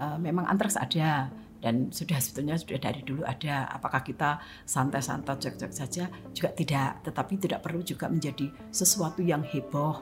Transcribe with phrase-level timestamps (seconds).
[0.00, 1.28] uh, memang antraks ada
[1.60, 3.68] dan sudah sebetulnya sudah dari dulu ada.
[3.68, 6.08] Apakah kita santai-santai cek-cek saja?
[6.32, 7.04] Juga tidak.
[7.04, 10.00] Tetapi tidak perlu juga menjadi sesuatu yang heboh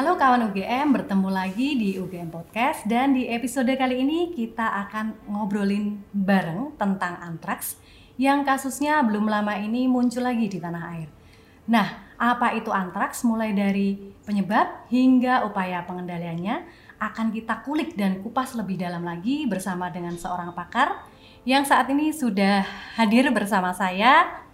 [0.00, 5.28] Halo kawan UGM, bertemu lagi di UGM Podcast dan di episode kali ini kita akan
[5.28, 7.76] ngobrolin bareng tentang antraks
[8.16, 11.04] yang kasusnya belum lama ini muncul lagi di tanah air.
[11.68, 16.64] Nah, apa itu antraks mulai dari penyebab hingga upaya pengendaliannya
[16.96, 20.96] akan kita kulik dan kupas lebih dalam lagi bersama dengan seorang pakar
[21.44, 22.64] yang saat ini sudah
[22.96, 24.48] hadir bersama saya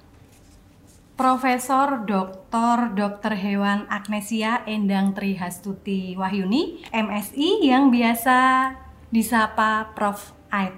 [1.16, 2.92] Profesor Dr.
[2.92, 3.32] Dr.
[3.40, 8.72] Hewan Agnesia Endang Trihastuti Wahyuni, MSI yang biasa
[9.08, 10.36] disapa Prof.
[10.52, 10.76] Aid.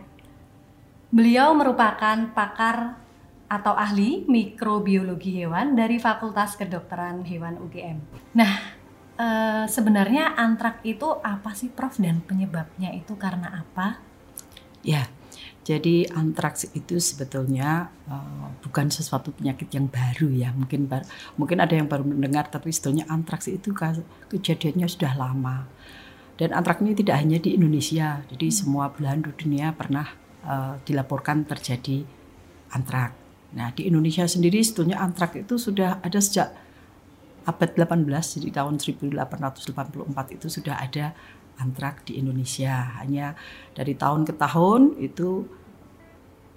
[1.11, 3.03] Beliau merupakan pakar
[3.51, 7.99] atau ahli mikrobiologi hewan dari Fakultas Kedokteran Hewan UGM.
[8.39, 8.53] Nah,
[9.19, 9.29] e,
[9.67, 13.99] sebenarnya antrak itu apa sih Prof dan penyebabnya itu karena apa?
[14.87, 15.11] Ya,
[15.69, 20.49] jadi antraks itu sebetulnya uh, bukan sesuatu penyakit yang baru ya.
[20.57, 21.05] Mungkin bar,
[21.37, 23.77] mungkin ada yang baru mendengar tapi sebetulnya antraks itu
[24.33, 25.69] kejadiannya sudah lama.
[26.41, 28.25] Dan antraks ini tidak hanya di Indonesia.
[28.33, 28.57] Jadi hmm.
[28.57, 30.09] semua belahan dunia pernah
[30.49, 32.01] uh, dilaporkan terjadi
[32.73, 33.13] antrak.
[33.53, 36.49] Nah, di Indonesia sendiri sebetulnya antrak itu sudah ada sejak
[37.45, 38.09] abad 18
[38.41, 41.13] jadi tahun 1884 itu sudah ada
[41.61, 42.97] antrak di Indonesia.
[43.03, 43.37] Hanya
[43.77, 45.58] dari tahun ke tahun itu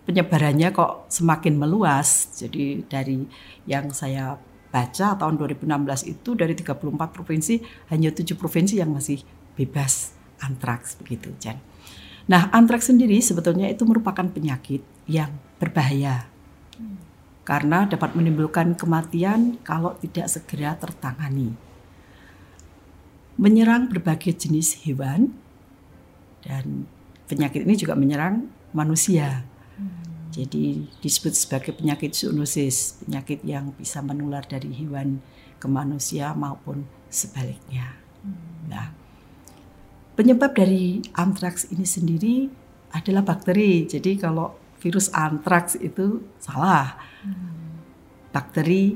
[0.06, 2.32] penyebarannya kok semakin meluas.
[2.38, 3.22] Jadi dari
[3.70, 4.38] yang saya
[4.72, 5.68] baca tahun 2016
[6.08, 7.60] itu dari 34 provinsi
[7.92, 9.20] hanya tujuh provinsi yang masih
[9.60, 11.60] bebas antraks begitu Jan.
[12.32, 14.80] Nah antraks sendiri sebetulnya itu merupakan penyakit
[15.12, 16.32] yang berbahaya
[17.42, 21.52] karena dapat menimbulkan kematian kalau tidak segera tertangani.
[23.36, 25.34] Menyerang berbagai jenis hewan
[26.46, 26.86] dan
[27.26, 29.44] penyakit ini juga menyerang manusia.
[30.32, 35.20] Jadi disebut sebagai penyakit zoonosis, penyakit yang bisa menular dari hewan
[35.60, 38.00] ke manusia maupun sebaliknya.
[38.72, 38.96] Nah,
[40.16, 42.48] penyebab dari antraks ini sendiri
[42.96, 43.84] adalah bakteri.
[43.84, 46.96] Jadi kalau virus antraks itu salah.
[48.32, 48.96] Bakteri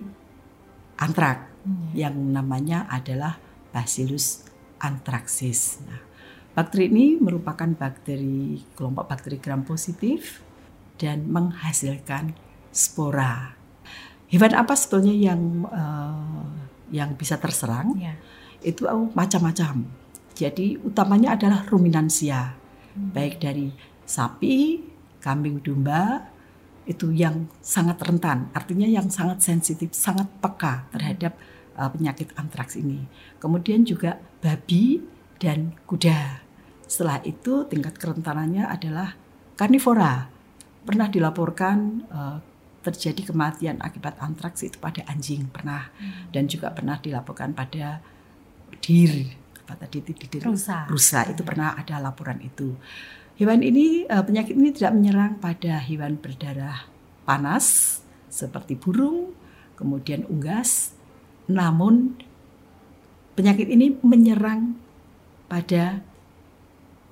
[0.95, 1.51] antrak
[1.91, 3.35] yang namanya adalah
[3.75, 4.47] Bacillus
[4.79, 5.83] anthracis.
[5.83, 5.99] Nah,
[6.55, 10.44] bakteri ini merupakan bakteri kelompok bakteri gram positif
[10.95, 12.35] dan menghasilkan
[12.71, 13.55] spora.
[14.31, 16.49] Hewan apa sebetulnya yang uh,
[16.89, 17.95] yang bisa terserang?
[17.99, 18.17] Ya.
[18.59, 19.85] Itu oh, macam-macam.
[20.35, 22.51] Jadi utamanya adalah ruminansia,
[22.97, 23.15] hmm.
[23.15, 23.71] baik dari
[24.03, 24.83] sapi,
[25.23, 26.27] kambing, domba,
[26.85, 31.33] itu yang sangat rentan, artinya yang sangat sensitif, sangat peka terhadap
[31.79, 33.07] uh, penyakit antraks ini.
[33.39, 35.01] Kemudian juga babi
[35.39, 36.45] dan kuda.
[36.85, 39.17] Setelah itu tingkat kerentanannya adalah
[39.57, 40.29] karnivora,
[40.85, 41.77] pernah dilaporkan
[42.13, 42.37] uh,
[42.85, 46.29] terjadi kematian akibat antraks itu pada anjing pernah hmm.
[46.29, 47.97] dan juga pernah dilaporkan pada
[48.77, 49.33] dir
[49.65, 50.85] apa tadi dir rusa.
[50.85, 52.77] rusa itu pernah ada laporan itu
[53.41, 56.85] hewan ini uh, penyakit ini tidak menyerang pada hewan berdarah
[57.25, 59.33] panas seperti burung
[59.73, 60.93] kemudian unggas
[61.49, 62.13] namun
[63.33, 64.77] penyakit ini menyerang
[65.49, 66.05] pada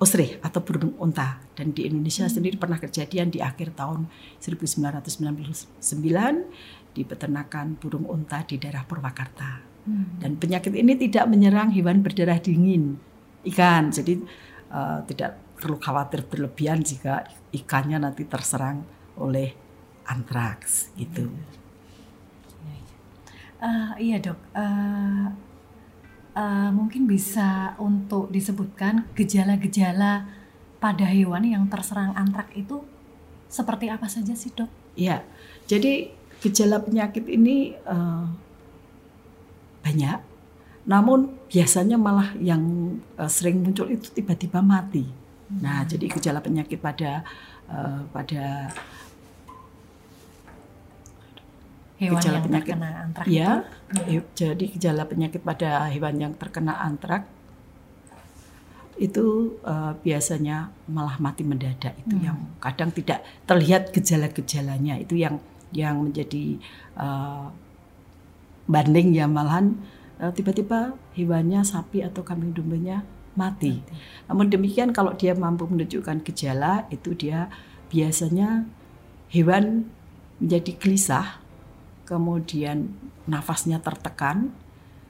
[0.02, 2.34] osrih atau burung unta dan di Indonesia hmm.
[2.34, 4.10] sendiri pernah kejadian di akhir tahun
[4.42, 5.80] 1999
[6.94, 9.62] di peternakan burung unta di daerah Purwakarta.
[9.84, 10.18] Hmm.
[10.18, 12.96] Dan penyakit ini tidak menyerang hewan berdarah dingin,
[13.46, 13.92] ikan.
[13.92, 14.18] Jadi
[14.72, 18.82] uh, tidak perlu khawatir berlebihan jika ikannya nanti terserang
[19.18, 19.54] oleh
[20.10, 21.30] antraks gitu.
[23.64, 25.32] Uh, iya dok, uh,
[26.34, 30.26] uh, mungkin bisa untuk disebutkan gejala-gejala
[30.82, 32.84] pada hewan yang terserang antrak itu
[33.48, 34.68] seperti apa saja sih dok?
[34.98, 35.22] Iya,
[35.64, 36.12] jadi
[36.44, 38.28] gejala penyakit ini uh,
[39.80, 40.20] banyak,
[40.84, 42.62] namun biasanya malah yang
[43.16, 45.06] uh, sering muncul itu tiba-tiba mati.
[45.08, 45.60] Hmm.
[45.64, 47.24] Nah, jadi gejala penyakit pada
[47.70, 48.74] uh, pada
[52.00, 53.50] hewan gejala yang penyakit terkena antrak ya
[54.10, 54.22] itu?
[54.34, 57.22] jadi gejala penyakit pada hewan yang terkena antrak
[58.94, 62.24] itu uh, biasanya malah mati mendadak itu hmm.
[62.30, 65.42] yang kadang tidak terlihat gejala-gejalanya itu yang
[65.74, 66.62] yang menjadi
[66.94, 67.50] uh,
[68.70, 69.74] banding ya malahan
[70.22, 73.02] uh, tiba-tiba hewannya sapi atau kambing dombanya
[73.34, 73.82] mati.
[73.82, 73.94] mati.
[74.30, 77.50] Namun demikian kalau dia mampu menunjukkan gejala itu dia
[77.90, 78.62] biasanya
[79.30, 79.90] hewan
[80.38, 81.42] menjadi gelisah,
[82.04, 82.92] kemudian
[83.24, 84.52] nafasnya tertekan,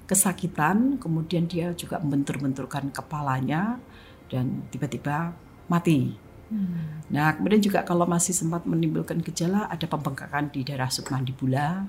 [0.06, 3.82] kesakitan, kemudian dia juga membentur-benturkan kepalanya
[4.30, 5.34] dan tiba-tiba
[5.66, 6.14] mati.
[6.52, 7.02] Hmm.
[7.10, 11.88] Nah, kemudian juga kalau masih sempat menimbulkan gejala ada pembengkakan di daerah submandibula,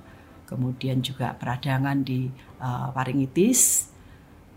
[0.49, 2.31] kemudian juga peradangan di
[2.61, 3.91] uh, faringitis.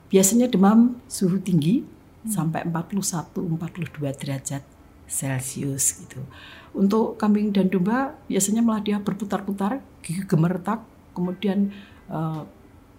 [0.08, 2.30] Biasanya demam suhu tinggi hmm.
[2.32, 4.77] sampai 41 42 derajat
[5.08, 6.20] Celcius gitu.
[6.76, 10.84] Untuk kambing dan domba biasanya malah dia berputar-putar, gigi gemeretak,
[11.16, 11.72] kemudian
[12.12, 12.44] uh,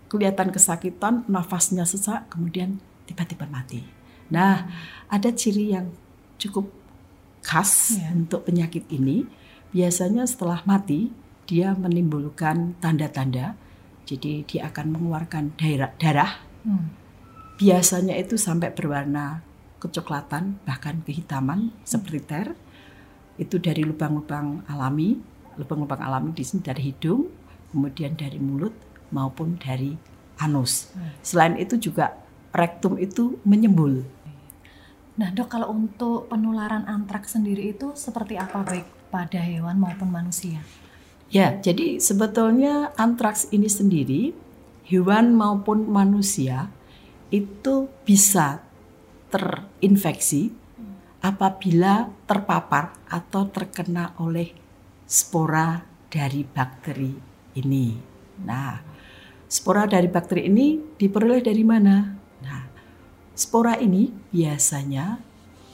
[0.09, 3.85] kelihatan kesakitan, nafasnya sesak, kemudian tiba-tiba mati.
[4.33, 4.67] Nah,
[5.05, 5.93] ada ciri yang
[6.41, 6.69] cukup
[7.45, 8.09] khas ya.
[8.13, 9.25] untuk penyakit ini.
[9.69, 11.13] Biasanya setelah mati,
[11.45, 13.53] dia menimbulkan tanda-tanda.
[14.09, 15.93] Jadi dia akan mengeluarkan darah.
[16.01, 16.31] darah.
[16.65, 16.89] Hmm.
[17.61, 19.45] Biasanya itu sampai berwarna
[19.79, 21.87] kecoklatan, bahkan kehitaman hmm.
[21.87, 22.47] seperti ter.
[23.39, 25.15] Itu dari lubang-lubang alami.
[25.55, 27.27] Lubang-lubang alami di sini dari hidung,
[27.71, 28.71] kemudian dari mulut,
[29.11, 29.95] maupun dari
[30.39, 30.91] anus.
[31.19, 32.15] Selain itu juga
[32.55, 34.07] rektum itu menyembul.
[35.19, 40.63] Nah dok kalau untuk penularan antraks sendiri itu seperti apa baik pada hewan maupun manusia?
[41.27, 44.31] Ya jadi sebetulnya antraks ini sendiri
[44.87, 46.71] hewan maupun manusia
[47.29, 48.63] itu bisa
[49.29, 50.51] terinfeksi
[51.21, 54.51] apabila terpapar atau terkena oleh
[55.05, 57.11] spora dari bakteri
[57.55, 57.87] ini.
[58.39, 58.89] Nah,
[59.49, 62.05] Spora dari bakteri ini diperoleh dari mana?
[62.45, 62.63] Nah,
[63.33, 65.17] spora ini biasanya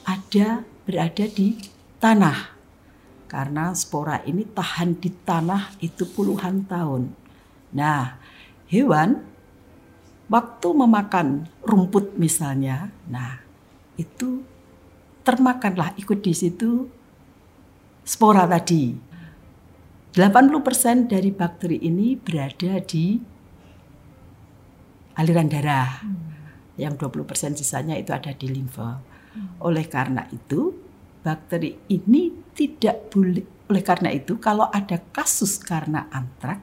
[0.08, 1.60] ada berada di
[2.00, 2.56] tanah.
[3.28, 7.12] Karena spora ini tahan di tanah itu puluhan tahun.
[7.76, 8.16] Nah,
[8.72, 9.20] hewan
[10.32, 13.44] waktu memakan rumput misalnya, nah
[13.96, 14.44] itu
[15.26, 16.86] termakanlah ikut di situ
[18.06, 18.94] spora tadi.
[20.16, 23.20] 80% dari bakteri ini berada di
[25.20, 26.00] aliran darah.
[26.00, 26.32] Hmm.
[26.80, 28.96] Yang 20% sisanya itu ada di limfa.
[28.96, 29.60] Hmm.
[29.60, 30.72] Oleh karena itu,
[31.20, 36.62] bakteri ini tidak boleh oleh karena itu kalau ada kasus karena antrak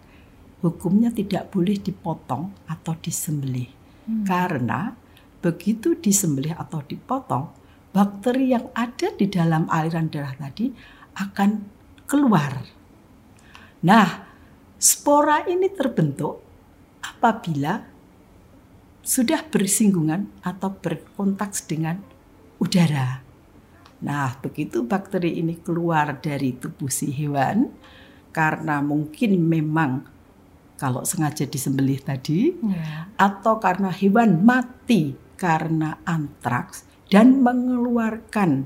[0.64, 3.68] hukumnya tidak boleh dipotong atau disembelih.
[4.08, 4.24] Hmm.
[4.24, 4.96] Karena
[5.44, 7.52] begitu disembelih atau dipotong,
[7.92, 10.72] bakteri yang ada di dalam aliran darah tadi
[11.20, 11.50] akan
[12.08, 12.64] keluar.
[13.84, 14.08] Nah,
[14.80, 16.40] spora ini terbentuk
[17.04, 17.84] apabila
[19.04, 22.00] sudah bersinggungan atau berkontak dengan
[22.64, 23.20] udara.
[24.00, 27.68] Nah, begitu bakteri ini keluar dari tubuh si hewan,
[28.32, 30.08] karena mungkin memang
[30.80, 33.12] kalau sengaja disembelih tadi, ya.
[33.16, 38.64] atau karena hewan mati karena antraks dan mengeluarkan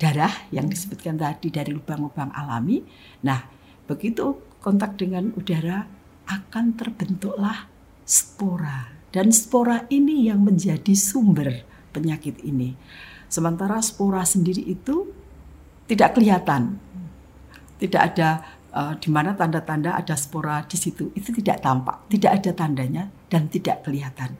[0.00, 2.80] darah yang disebutkan tadi dari lubang-lubang alami.
[3.20, 3.44] Nah,
[3.84, 5.84] begitu kontak dengan udara
[6.24, 7.68] akan terbentuklah
[8.08, 12.72] spora dan spora ini yang menjadi sumber penyakit ini.
[13.28, 15.12] Sementara spora sendiri itu
[15.84, 16.80] tidak kelihatan.
[17.76, 18.40] Tidak ada
[18.72, 21.12] uh, di mana tanda-tanda ada spora di situ.
[21.12, 24.34] Itu tidak tampak, tidak ada tandanya dan tidak kelihatan.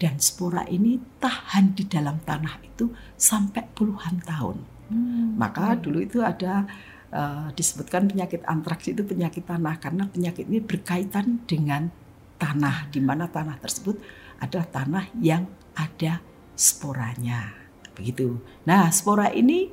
[0.00, 2.88] Dan spora ini tahan di dalam tanah itu
[3.20, 4.56] sampai puluhan tahun.
[4.88, 5.36] Hmm.
[5.36, 6.64] Maka dulu itu ada
[7.12, 11.92] uh, disebutkan penyakit antraks itu penyakit tanah karena penyakit ini berkaitan dengan
[12.40, 14.00] tanah di mana tanah tersebut
[14.40, 15.44] adalah tanah yang
[15.76, 16.24] ada
[16.56, 17.52] sporanya.
[17.92, 18.40] Begitu.
[18.64, 19.68] Nah, spora ini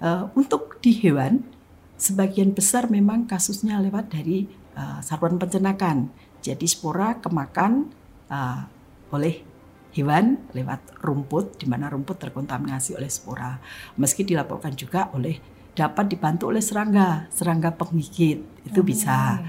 [0.00, 1.44] uh, untuk di hewan
[2.00, 6.08] sebagian besar memang kasusnya lewat dari uh, saluran pencernaan.
[6.40, 7.92] Jadi spora kemakan
[8.32, 8.64] uh,
[9.14, 9.45] oleh
[9.96, 13.56] hewan lewat rumput di mana rumput terkontaminasi oleh spora.
[13.96, 15.40] Meski dilaporkan juga oleh
[15.76, 19.40] dapat dibantu oleh serangga, serangga penggigit itu oh, bisa.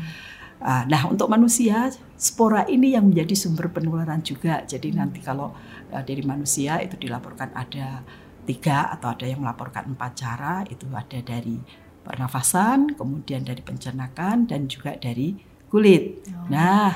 [0.57, 4.65] Ah, nah, untuk manusia, spora ini yang menjadi sumber penularan juga.
[4.65, 4.97] Jadi hmm.
[4.97, 5.53] nanti kalau
[5.93, 8.01] uh, dari manusia itu dilaporkan ada
[8.43, 10.55] tiga atau ada yang melaporkan empat cara.
[10.67, 11.61] Itu ada dari
[12.03, 15.37] pernafasan, kemudian dari pencernaan, dan juga dari
[15.71, 16.27] kulit.
[16.33, 16.51] Oh.
[16.51, 16.95] Nah,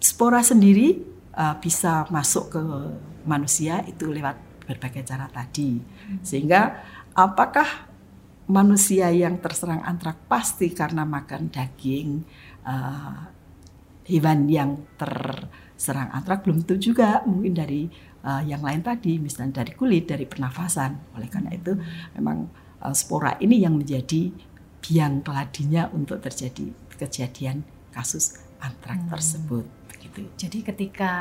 [0.00, 2.62] spora sendiri uh, bisa masuk ke
[3.26, 5.78] manusia itu lewat berbagai cara tadi.
[5.78, 6.20] Hmm.
[6.24, 6.80] Sehingga
[7.12, 7.94] apakah
[8.48, 12.24] manusia yang terserang antrak pasti karena makan daging
[12.64, 13.32] uh,
[14.04, 17.88] hewan yang terserang antrak belum tentu juga mungkin dari
[18.20, 21.72] uh, yang lain tadi misalnya dari kulit dari pernafasan oleh karena itu
[22.20, 22.52] memang
[22.84, 24.28] uh, spora ini yang menjadi
[24.84, 26.68] biang keladinya untuk terjadi
[27.00, 27.64] kejadian
[27.96, 29.08] kasus antrak hmm.
[29.08, 29.64] tersebut
[30.04, 30.28] gitu.
[30.36, 31.12] Jadi ketika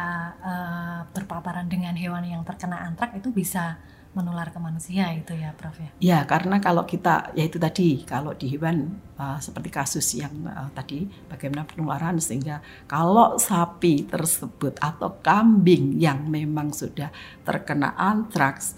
[0.44, 3.80] uh, berpaparan dengan hewan yang terkena antrak itu bisa
[4.14, 5.90] menular ke manusia itu ya Prof ya.
[5.98, 10.70] Ya, karena kalau kita ya itu tadi kalau di hewan uh, seperti kasus yang uh,
[10.70, 17.10] tadi bagaimana penularan sehingga kalau sapi tersebut atau kambing yang memang sudah
[17.42, 18.78] terkena antraks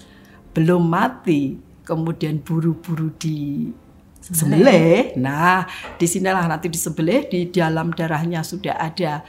[0.55, 3.69] belum mati kemudian buru-buru di
[4.23, 5.19] sembelih.
[5.21, 5.67] Nah,
[5.99, 9.21] di sinilah nanti disembelih di dalam darahnya sudah ada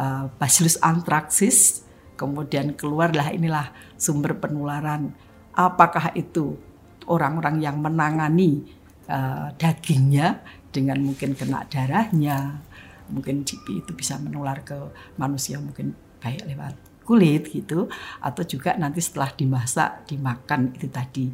[0.00, 1.84] uh, Bacillus anthracis,
[2.16, 3.68] kemudian keluarlah inilah
[4.00, 5.12] sumber penularan.
[5.52, 6.56] Apakah itu
[7.04, 8.64] orang-orang yang menangani
[9.12, 10.40] uh, dagingnya
[10.72, 12.64] dengan mungkin kena darahnya,
[13.12, 14.78] mungkin GP itu bisa menular ke
[15.20, 15.92] manusia mungkin
[16.22, 17.90] baik lewat kulit gitu
[18.22, 21.26] atau juga nanti setelah dimasak dimakan itu tadi.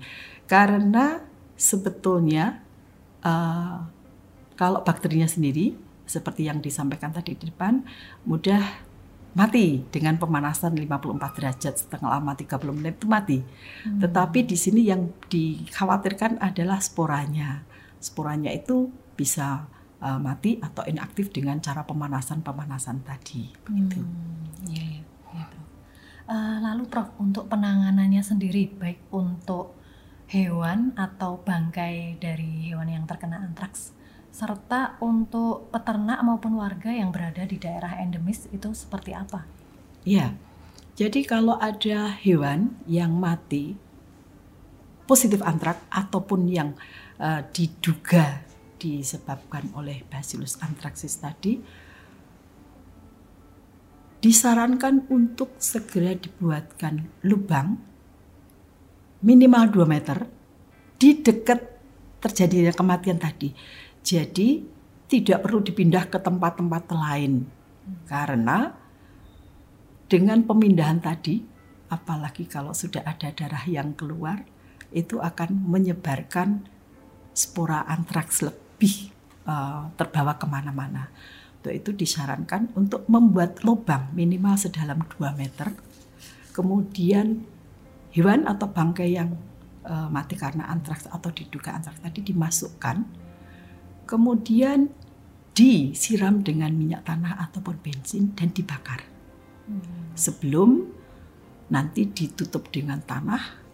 [0.48, 1.20] Karena
[1.52, 2.64] sebetulnya
[3.20, 3.84] uh,
[4.56, 7.82] kalau bakterinya sendiri seperti yang disampaikan tadi di depan
[8.24, 8.62] mudah
[9.36, 13.38] mati dengan pemanasan 54 derajat setengah lama 30 menit itu mati.
[13.84, 14.00] Hmm.
[14.00, 17.60] Tetapi di sini yang dikhawatirkan adalah sporanya.
[18.00, 19.68] Sporanya itu bisa
[20.00, 23.52] uh, mati atau inaktif dengan cara pemanasan-pemanasan tadi.
[23.68, 24.00] Begitu.
[24.00, 25.02] Hmm, iya, iya,
[25.36, 25.46] iya,
[26.26, 29.78] Uh, lalu Prof, untuk penanganannya sendiri baik untuk
[30.26, 33.94] hewan atau bangkai dari hewan yang terkena antraks
[34.36, 39.48] serta untuk peternak maupun warga yang berada di daerah endemis itu seperti apa?
[40.04, 40.36] Ya,
[40.92, 43.80] jadi kalau ada hewan yang mati
[45.08, 46.76] positif antrak ataupun yang
[47.16, 48.44] uh, diduga
[48.76, 51.56] disebabkan oleh Bacillus anthracis tadi,
[54.20, 57.80] disarankan untuk segera dibuatkan lubang
[59.24, 60.28] minimal 2 meter
[61.00, 61.60] di dekat
[62.20, 63.52] terjadinya kematian tadi
[64.06, 64.62] jadi
[65.10, 67.42] tidak perlu dipindah ke tempat-tempat lain.
[68.06, 68.70] Karena
[70.06, 71.42] dengan pemindahan tadi,
[71.90, 74.46] apalagi kalau sudah ada darah yang keluar,
[74.94, 76.70] itu akan menyebarkan
[77.34, 79.10] spora antraks lebih
[79.50, 81.10] uh, terbawa ke mana-mana.
[81.58, 85.74] Untuk itu disarankan untuk membuat lubang minimal sedalam 2 meter.
[86.54, 87.42] Kemudian
[88.14, 89.34] hewan atau bangkai yang
[89.82, 93.25] uh, mati karena antraks atau diduga antraks tadi dimasukkan
[94.06, 94.88] kemudian
[95.56, 99.02] disiram dengan minyak tanah ataupun bensin dan dibakar.
[99.66, 100.14] Hmm.
[100.14, 100.86] Sebelum
[101.72, 103.66] nanti ditutup dengan tanah,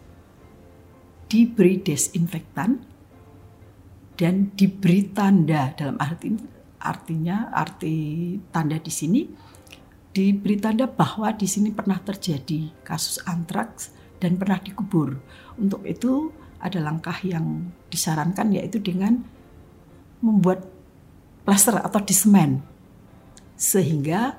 [1.29, 2.81] diberi desinfektan
[4.17, 6.33] dan diberi tanda dalam arti
[6.83, 7.95] artinya arti
[8.51, 9.23] tanda di sini
[10.13, 15.17] diberi tanda bahwa di sini pernah terjadi kasus antraks dan pernah dikubur.
[15.57, 19.25] Untuk itu ada langkah yang disarankan yaitu dengan
[20.23, 20.65] membuat
[21.43, 22.63] plaster atau disemen
[23.59, 24.39] sehingga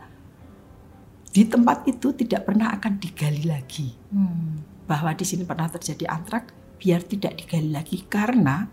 [1.33, 4.85] di tempat itu tidak pernah akan digali lagi hmm.
[4.87, 8.67] bahwa di sini pernah terjadi antrak biar tidak digali lagi karena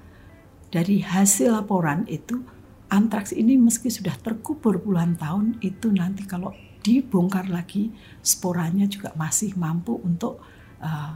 [0.70, 2.42] dari hasil laporan itu
[2.90, 9.54] antraks ini meski sudah terkubur puluhan tahun itu nanti kalau dibongkar lagi sporanya juga masih
[9.54, 10.42] mampu untuk
[10.82, 11.14] uh,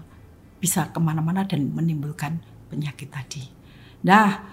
[0.58, 2.40] bisa ke mana-mana dan menimbulkan
[2.72, 3.44] penyakit tadi.
[4.04, 4.44] Nah,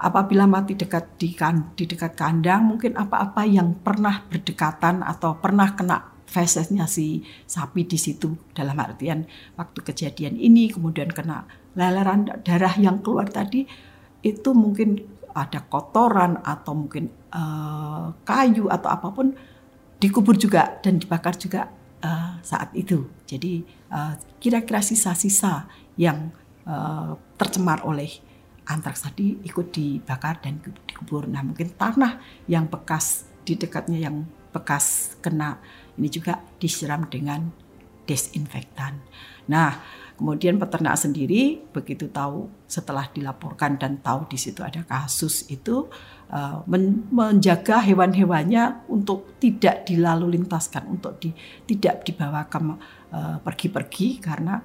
[0.00, 5.76] apabila mati dekat di, kan, di dekat kandang mungkin apa-apa yang pernah berdekatan atau pernah
[5.76, 8.32] kena fesesnya si sapi di situ.
[8.56, 9.28] Dalam artian
[9.60, 11.44] waktu kejadian ini kemudian kena
[11.76, 13.68] leleran darah yang keluar tadi
[14.24, 15.04] itu mungkin
[15.36, 19.36] ada kotoran atau mungkin uh, kayu atau apa pun
[20.00, 21.68] dikubur juga dan dibakar juga
[22.02, 23.04] uh, saat itu.
[23.28, 25.68] Jadi uh, kira-kira sisa-sisa
[26.00, 26.32] yang
[27.34, 28.29] tercemar oleh
[28.70, 31.26] antraks tadi ikut dibakar dan dikubur.
[31.26, 34.22] Nah mungkin tanah yang bekas di dekatnya yang
[34.54, 35.58] bekas kena
[35.98, 37.50] ini juga disiram dengan
[38.06, 39.02] desinfektan.
[39.50, 39.82] Nah
[40.14, 45.90] kemudian peternak sendiri begitu tahu setelah dilaporkan dan tahu di situ ada kasus itu
[46.70, 51.34] men menjaga hewan-hewannya untuk tidak dilalu lintaskan, untuk di,
[51.66, 54.62] tidak dibawa ke uh, pergi-pergi karena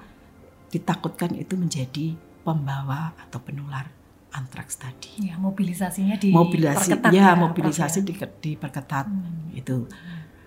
[0.69, 2.13] ditakutkan itu menjadi
[2.45, 3.89] pembawa atau penular
[4.35, 5.31] antraks tadi.
[5.31, 8.05] Ya, mobilisasinya di mobilisasi ya, ya mobilisasi ya?
[8.05, 9.57] di, diperketat hmm.
[9.57, 9.89] itu.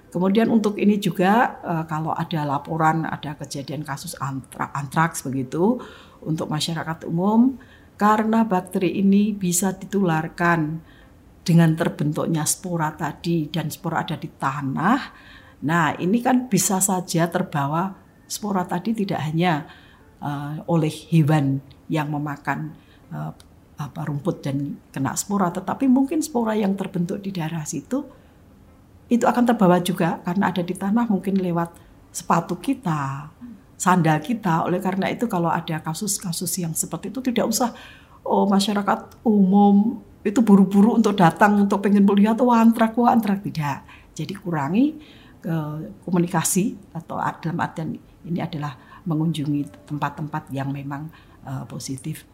[0.09, 5.77] Kemudian untuk ini juga uh, kalau ada laporan ada kejadian kasus antra, antraks begitu
[6.25, 7.61] untuk masyarakat umum
[8.01, 10.81] karena bakteri ini bisa ditularkan
[11.45, 15.01] dengan terbentuknya spora tadi dan spora ada di tanah.
[15.65, 17.93] Nah, ini kan bisa saja terbawa
[18.29, 19.67] spora tadi tidak hanya
[20.23, 22.75] uh, oleh hewan yang memakan
[23.11, 23.33] uh,
[23.79, 28.03] apa rumput dan kena spora, tetapi mungkin spora yang terbentuk di daerah situ
[29.09, 31.73] itu akan terbawa juga karena ada di tanah mungkin lewat
[32.13, 33.31] sepatu kita
[33.79, 34.67] sandal kita.
[34.67, 37.73] Oleh karena itu kalau ada kasus-kasus yang seperti itu tidak usah
[38.27, 43.87] oh masyarakat umum itu buru-buru untuk datang untuk pengen melihat oh antrak wah antrak tidak.
[44.13, 44.99] Jadi kurangi
[45.39, 45.57] ke
[46.03, 47.95] komunikasi atau dalam artian
[48.27, 51.09] ini adalah mengunjungi tempat-tempat yang memang
[51.49, 52.29] uh, positif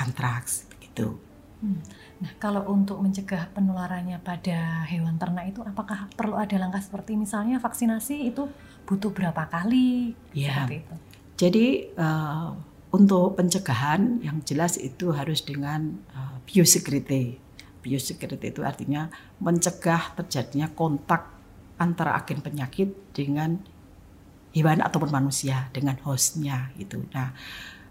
[0.00, 1.20] antraks begitu.
[1.62, 1.78] Hmm.
[2.18, 7.62] Nah, kalau untuk mencegah penularannya pada hewan ternak itu apakah perlu ada langkah seperti misalnya
[7.62, 8.50] vaksinasi itu
[8.82, 10.66] butuh berapa kali ya.
[10.66, 10.94] itu?
[11.38, 12.50] Jadi uh,
[12.90, 17.38] untuk pencegahan yang jelas itu harus dengan uh, biosecurity.
[17.82, 19.06] Biosecurity itu artinya
[19.38, 21.30] mencegah terjadinya kontak
[21.78, 23.58] antara agen penyakit dengan
[24.52, 27.00] hewan ataupun manusia dengan hostnya gitu.
[27.12, 27.32] Nah,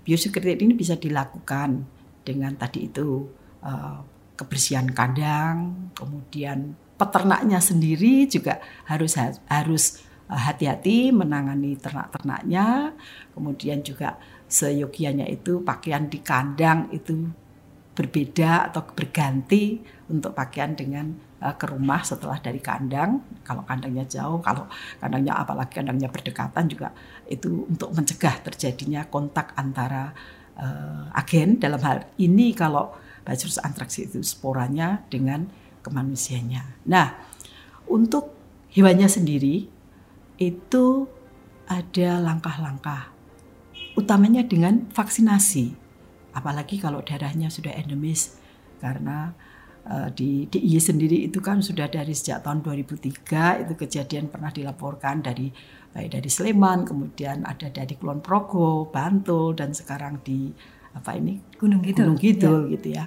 [0.06, 1.86] biosecurity ini bisa dilakukan
[2.22, 3.26] dengan tadi itu
[3.66, 4.02] uh,
[4.38, 9.18] kebersihan kandang, kemudian peternaknya sendiri juga harus
[9.50, 12.94] harus eh, hati-hati menangani ternak-ternaknya,
[13.34, 17.30] kemudian juga seyogianya itu pakaian di kandang itu
[17.92, 21.12] berbeda atau berganti untuk pakaian dengan
[21.44, 23.20] uh, ke rumah setelah dari kandang.
[23.44, 24.68] Kalau kandangnya jauh, kalau
[25.00, 26.96] kandangnya apalagi kandangnya berdekatan juga
[27.28, 30.16] itu untuk mencegah terjadinya kontak antara
[30.56, 35.46] uh, agen dalam hal ini kalau Bacillus anthrax itu sporanya dengan
[35.86, 36.90] kemanusiaannya.
[36.90, 37.14] Nah,
[37.86, 38.34] untuk
[38.74, 39.70] hewannya sendiri
[40.42, 40.86] itu
[41.70, 43.14] ada langkah-langkah
[43.94, 45.78] utamanya dengan vaksinasi.
[46.32, 48.40] Apalagi kalau darahnya sudah endemis
[48.80, 49.36] karena
[49.86, 55.22] uh, di DIY sendiri itu kan sudah dari sejak tahun 2003 itu kejadian pernah dilaporkan
[55.22, 55.52] dari
[55.92, 60.52] baik dari Sleman, kemudian ada dari Kulon Progo, Bantul dan sekarang di
[60.92, 62.72] apa ini Gunung Kidul, Gunung Kidul ya.
[62.76, 63.06] gitu ya.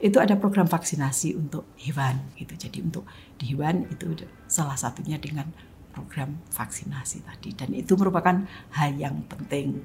[0.00, 2.56] Itu ada program vaksinasi untuk hewan gitu.
[2.56, 3.04] Jadi untuk
[3.36, 5.50] di hewan itu salah satunya dengan
[5.90, 8.46] program vaksinasi tadi dan itu merupakan
[8.78, 9.82] hal yang penting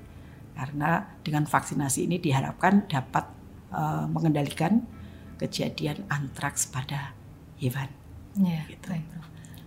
[0.56, 3.28] karena dengan vaksinasi ini diharapkan dapat
[3.76, 4.88] uh, mengendalikan
[5.36, 7.12] kejadian antraks pada
[7.60, 7.92] hewan.
[8.40, 8.92] Ya, gitu.
[8.92, 9.06] baik.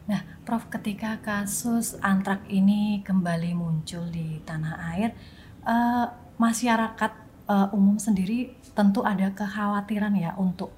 [0.09, 5.13] Nah, Prof, ketika kasus antrak ini kembali muncul di tanah air,
[5.69, 6.09] uh,
[6.41, 7.13] masyarakat
[7.45, 10.73] uh, umum sendiri tentu ada kekhawatiran ya untuk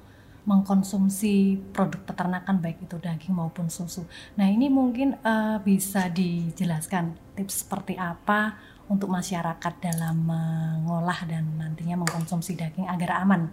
[0.50, 4.02] mengkonsumsi produk peternakan baik itu daging maupun susu.
[4.34, 8.56] Nah ini mungkin uh, bisa dijelaskan tips seperti apa
[8.90, 13.46] untuk masyarakat dalam mengolah dan nantinya mengkonsumsi daging agar aman.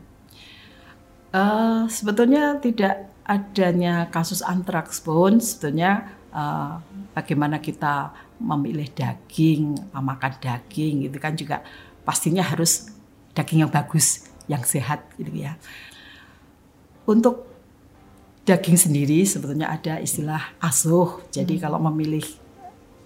[1.29, 6.81] Uh, sebetulnya tidak adanya kasus antraks pun sebetulnya uh,
[7.13, 8.09] bagaimana kita
[8.41, 11.61] memilih daging, memakan daging itu kan juga
[12.01, 12.89] pastinya harus
[13.37, 15.53] daging yang bagus, yang sehat gitu ya.
[17.05, 17.45] Untuk
[18.47, 21.21] daging sendiri sebetulnya ada istilah asuh.
[21.29, 21.61] Jadi hmm.
[21.61, 22.23] kalau memilih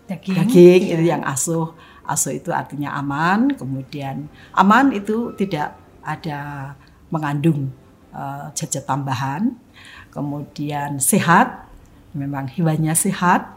[0.05, 1.73] daging, daging itu yang asuh.
[2.07, 4.25] Asuh itu artinya aman, kemudian
[4.57, 6.73] aman itu tidak ada
[7.13, 7.69] mengandung
[8.11, 9.53] uh, zat tambahan,
[10.09, 11.69] kemudian sehat,
[12.17, 13.53] memang hewannya sehat,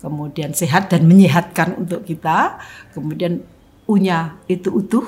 [0.00, 2.56] kemudian sehat dan menyehatkan untuk kita,
[2.96, 3.44] kemudian
[3.84, 5.04] unya itu utuh,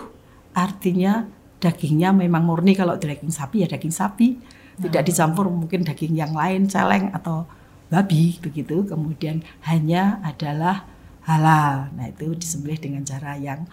[0.53, 1.25] artinya
[1.61, 2.77] dagingnya memang murni.
[2.77, 4.29] Kalau daging sapi ya daging sapi.
[4.77, 5.09] Tidak nah.
[5.09, 7.49] dicampur mungkin daging yang lain celeng atau
[7.89, 8.85] babi begitu.
[8.85, 10.85] Kemudian hanya adalah
[11.27, 13.67] halal nah itu disembelih dengan cara yang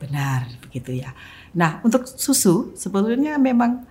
[0.00, 1.12] benar begitu ya
[1.56, 3.84] nah untuk susu sebetulnya memang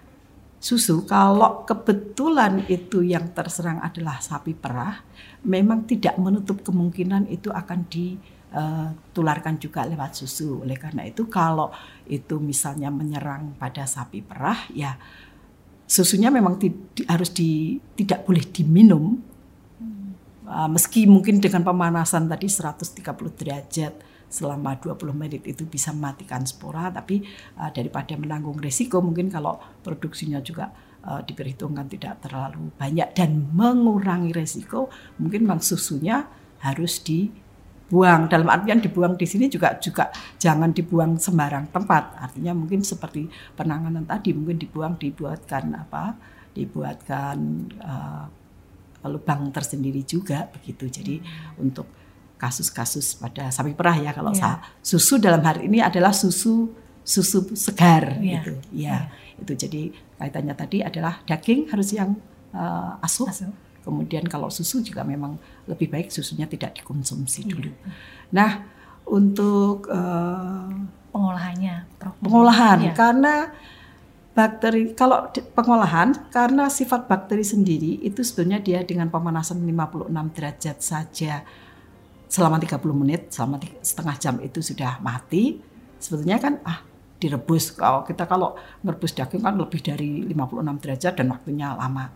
[0.60, 5.02] susu kalau kebetulan itu yang terserang adalah sapi perah
[5.44, 8.20] memang tidak menutup kemungkinan itu akan di
[8.54, 10.64] uh, tularkan juga lewat susu.
[10.64, 11.72] Oleh karena itu kalau
[12.10, 14.98] itu misalnya menyerang pada sapi perah ya
[15.90, 16.62] susunya memang
[17.10, 19.22] harus di, tidak boleh diminum.
[20.50, 23.06] Uh, meski mungkin dengan pemanasan tadi 130
[23.38, 23.94] derajat
[24.30, 27.22] selama 20 menit itu bisa mematikan spora tapi
[27.62, 30.74] uh, daripada menanggung resiko mungkin kalau produksinya juga
[31.06, 34.90] uh, diperhitungkan tidak terlalu banyak dan mengurangi resiko
[35.22, 36.26] mungkin memang susunya
[36.66, 37.30] harus di
[37.90, 42.22] buang dalam artian dibuang di sini juga juga jangan dibuang sembarang tempat.
[42.22, 43.26] Artinya mungkin seperti
[43.58, 46.14] penanganan tadi mungkin dibuang dibuatkan apa
[46.54, 47.38] dibuatkan
[47.82, 48.26] uh,
[49.08, 51.64] lubang tersendiri juga begitu jadi hmm.
[51.64, 51.88] untuk
[52.40, 54.64] kasus-kasus pada sapi perah ya kalau yeah.
[54.80, 56.72] susu dalam hari ini adalah susu
[57.04, 58.40] susu segar yeah.
[58.40, 59.02] gitu ya yeah.
[59.40, 59.82] itu jadi
[60.20, 62.16] kaitannya tadi adalah daging harus yang
[62.52, 63.52] uh, asuh, asuh
[63.90, 67.50] Kemudian kalau susu juga memang lebih baik susunya tidak dikonsumsi iya.
[67.50, 67.72] dulu.
[68.36, 68.52] Nah,
[69.10, 70.70] untuk uh,
[71.10, 71.90] pengolahannya,
[72.22, 72.94] pengolahan ya.
[72.94, 73.36] karena
[74.40, 81.44] bakteri kalau pengolahan karena sifat bakteri sendiri itu sebetulnya dia dengan pemanasan 56 derajat saja
[82.32, 85.60] selama 30 menit, selama setengah jam itu sudah mati,
[86.00, 86.88] sebetulnya kan ah
[87.20, 87.76] direbus.
[87.76, 92.08] Kalau kita kalau merebus daging kan lebih dari 56 derajat dan waktunya lama.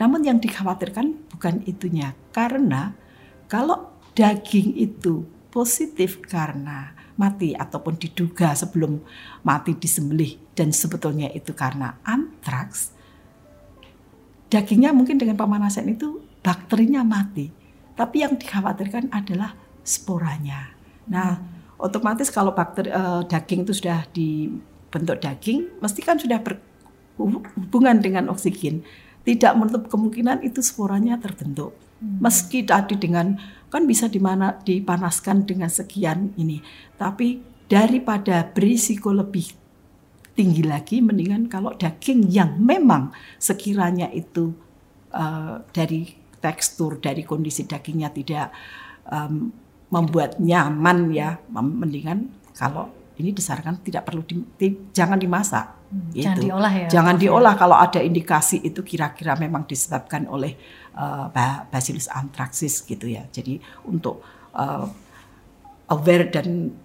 [0.00, 2.96] Namun yang dikhawatirkan bukan itunya, karena
[3.44, 9.02] kalau daging itu positif karena mati ataupun diduga sebelum
[9.42, 12.94] mati disembelih dan sebetulnya itu karena antraks,
[14.48, 17.50] dagingnya mungkin dengan pemanasan itu bakterinya mati.
[17.98, 20.70] Tapi yang dikhawatirkan adalah sporanya.
[21.10, 21.42] Nah,
[21.82, 28.86] otomatis kalau bakteri uh, daging itu sudah dibentuk daging, mesti kan sudah berhubungan dengan oksigen.
[29.26, 31.74] Tidak menutup kemungkinan itu sporanya terbentuk.
[31.98, 32.22] Hmm.
[32.22, 33.34] Meski tadi dengan
[33.68, 36.60] kan bisa di mana dipanaskan dengan sekian ini,
[36.96, 39.52] tapi daripada berisiko lebih
[40.32, 44.54] tinggi lagi, mendingan kalau daging yang memang sekiranya itu
[45.12, 48.54] uh, dari tekstur dari kondisi dagingnya tidak
[49.10, 49.50] um,
[49.90, 55.66] membuat nyaman ya mendingan kalau ini disarankan tidak perlu di, di, jangan dimasak.
[55.88, 56.28] Hmm, gitu.
[56.28, 57.54] jangan diolah ya jangan diolah.
[57.56, 60.54] Kalau ada indikasi itu kira-kira memang disebabkan oleh
[60.94, 61.32] uh,
[61.68, 63.26] Bacillus anthracis gitu ya.
[63.28, 64.20] Jadi untuk
[64.54, 64.86] uh,
[65.88, 66.76] aware dan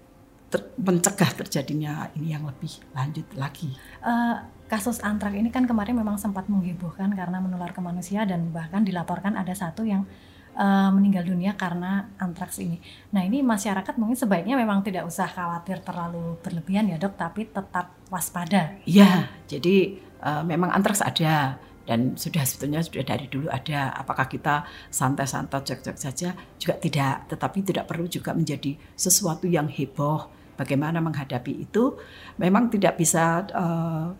[0.47, 3.73] ter, mencegah terjadinya ini yang lebih lanjut lagi.
[3.99, 8.81] Uh, kasus antrak ini kan kemarin memang sempat menghebohkan karena menular ke manusia dan bahkan
[8.81, 10.07] dilaporkan ada satu yang
[10.57, 12.77] uh, meninggal dunia karena antraks ini.
[13.13, 17.93] Nah ini masyarakat mungkin sebaiknya memang tidak usah khawatir terlalu berlebihan ya dok, tapi tetap
[18.09, 18.77] waspada.
[18.85, 23.91] Iya, jadi uh, memang antraks ada dan sudah sebetulnya sudah dari dulu ada.
[23.97, 30.41] Apakah kita santai-santai cek-cek saja juga tidak, tetapi tidak perlu juga menjadi sesuatu yang heboh.
[30.53, 31.97] Bagaimana menghadapi itu
[32.37, 34.13] memang tidak bisa uh,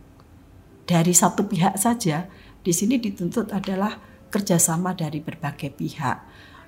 [0.84, 2.26] dari satu pihak saja.
[2.64, 6.18] Di sini dituntut adalah kerjasama dari berbagai pihak,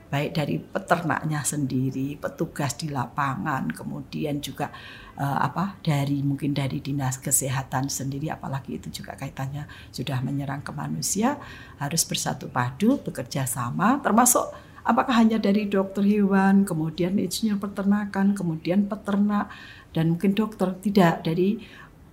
[0.06, 4.69] baik dari peternaknya sendiri, petugas di lapangan, kemudian juga
[5.17, 10.69] uh, apa dari mungkin dari dinas kesehatan sendiri, apalagi itu juga kaitannya sudah menyerang ke
[10.69, 11.41] manusia,
[11.82, 14.45] harus bersatu padu, bekerja sama, termasuk
[14.86, 19.49] apakah hanya dari dokter hewan, kemudian insinyur peternakan, kemudian peternak,
[19.89, 21.58] dan mungkin dokter tidak dari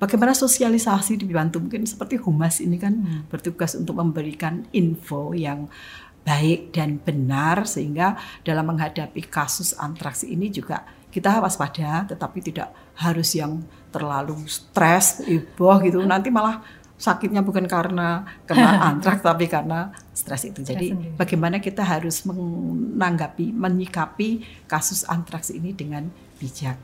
[0.02, 1.62] bagaimana sosialisasi dibantu?
[1.62, 3.30] Mungkin seperti humas ini kan hmm.
[3.30, 5.70] bertugas untuk memberikan info yang
[6.26, 13.30] baik dan benar sehingga dalam menghadapi kasus antraks ini juga kita waspada tetapi tidak harus
[13.38, 13.62] yang
[13.94, 16.02] terlalu stres iboh gitu.
[16.02, 16.62] Nanti malah
[16.98, 20.66] sakitnya bukan karena kena antraks tapi karena stres itu.
[20.66, 26.10] Jadi bagaimana kita harus menanggapi menyikapi kasus antraks ini dengan
[26.42, 26.78] bijak?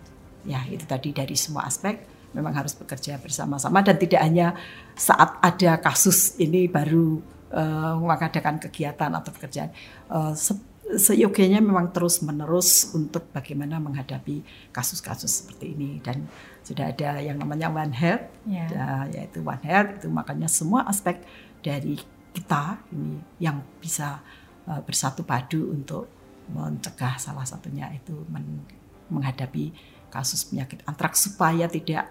[0.46, 4.52] Ya itu tadi dari semua aspek memang harus bekerja bersama-sama dan tidak hanya
[4.92, 7.20] saat ada kasus ini baru
[7.52, 9.70] uh, mengadakan kegiatan atau pekerjaan.
[10.08, 10.56] Uh, se
[10.88, 14.40] seyogianya memang terus menerus untuk bagaimana menghadapi
[14.72, 16.24] kasus-kasus seperti ini dan
[16.64, 18.68] sudah ada yang namanya One Health, yeah.
[18.72, 18.88] ya,
[19.20, 21.20] yaitu One Health itu makanya semua aspek
[21.60, 22.00] dari
[22.32, 24.24] kita ini yang bisa
[24.64, 26.08] uh, bersatu padu untuk
[26.48, 28.64] mencegah salah satunya itu men
[29.08, 29.72] menghadapi
[30.08, 32.08] kasus penyakit antraks supaya tidak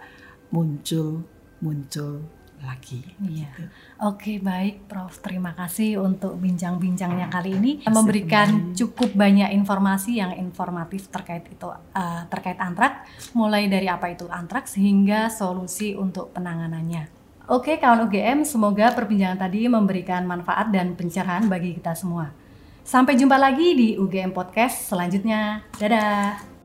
[0.49, 1.25] muncul
[1.59, 2.23] muncul
[2.61, 3.05] lagi.
[3.21, 3.49] Iya.
[3.53, 3.63] Gitu.
[4.01, 5.21] Oke baik, Prof.
[5.21, 12.23] Terima kasih untuk bincang-bincangnya kali ini memberikan cukup banyak informasi yang informatif terkait itu uh,
[12.29, 13.05] terkait antrak,
[13.37, 17.13] mulai dari apa itu antrak sehingga solusi untuk penanganannya.
[17.47, 22.27] Oke, kawan UGM, semoga perbincangan tadi memberikan manfaat dan pencerahan bagi kita semua.
[22.83, 25.63] Sampai jumpa lagi di UGM Podcast selanjutnya.
[25.79, 26.56] Dadah.